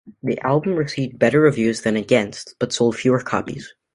The 0.23 0.39
album 0.39 0.77
received 0.77 1.19
better 1.19 1.39
reviews 1.41 1.81
than 1.83 1.95
"Against", 1.95 2.55
but 2.57 2.73
sold 2.73 2.95
fewer 2.97 3.21
copies. 3.21 3.71